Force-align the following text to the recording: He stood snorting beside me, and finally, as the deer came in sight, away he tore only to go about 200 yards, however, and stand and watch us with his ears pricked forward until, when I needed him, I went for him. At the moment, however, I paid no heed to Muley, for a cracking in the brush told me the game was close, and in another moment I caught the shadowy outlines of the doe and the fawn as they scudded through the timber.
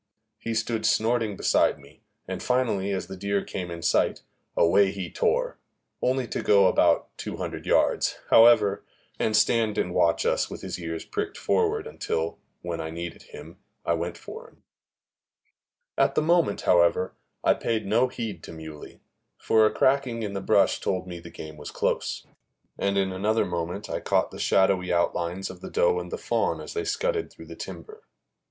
He 0.39 0.55
stood 0.55 0.87
snorting 0.87 1.35
beside 1.37 1.77
me, 1.77 2.01
and 2.27 2.41
finally, 2.41 2.89
as 2.91 3.05
the 3.05 3.15
deer 3.15 3.43
came 3.45 3.69
in 3.69 3.83
sight, 3.83 4.23
away 4.57 4.89
he 4.91 5.11
tore 5.11 5.59
only 6.01 6.27
to 6.29 6.41
go 6.41 6.65
about 6.65 7.15
200 7.19 7.67
yards, 7.67 8.17
however, 8.31 8.83
and 9.19 9.37
stand 9.37 9.77
and 9.77 9.93
watch 9.93 10.25
us 10.25 10.49
with 10.49 10.63
his 10.63 10.79
ears 10.79 11.05
pricked 11.05 11.37
forward 11.37 11.85
until, 11.85 12.39
when 12.63 12.81
I 12.81 12.89
needed 12.89 13.21
him, 13.21 13.59
I 13.85 13.93
went 13.93 14.17
for 14.17 14.47
him. 14.49 14.63
At 15.99 16.15
the 16.15 16.23
moment, 16.23 16.61
however, 16.61 17.13
I 17.43 17.53
paid 17.53 17.85
no 17.85 18.07
heed 18.07 18.41
to 18.45 18.51
Muley, 18.51 19.01
for 19.37 19.67
a 19.67 19.71
cracking 19.71 20.23
in 20.23 20.33
the 20.33 20.41
brush 20.41 20.79
told 20.79 21.05
me 21.05 21.19
the 21.19 21.29
game 21.29 21.57
was 21.57 21.69
close, 21.69 22.25
and 22.75 22.97
in 22.97 23.11
another 23.11 23.45
moment 23.45 23.87
I 23.87 23.99
caught 23.99 24.31
the 24.31 24.39
shadowy 24.39 24.91
outlines 24.91 25.51
of 25.51 25.61
the 25.61 25.69
doe 25.69 25.99
and 25.99 26.11
the 26.11 26.17
fawn 26.17 26.59
as 26.59 26.73
they 26.73 26.85
scudded 26.85 27.31
through 27.31 27.45
the 27.45 27.55
timber. 27.55 28.01